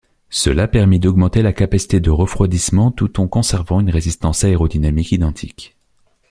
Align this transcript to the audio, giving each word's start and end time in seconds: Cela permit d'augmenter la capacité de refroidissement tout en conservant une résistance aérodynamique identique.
Cela 0.31 0.67
permit 0.67 0.97
d'augmenter 0.97 1.43
la 1.43 1.53
capacité 1.53 1.99
de 1.99 2.09
refroidissement 2.09 2.89
tout 2.89 3.19
en 3.19 3.27
conservant 3.27 3.81
une 3.81 3.91
résistance 3.91 4.43
aérodynamique 4.43 5.11
identique. 5.11 5.75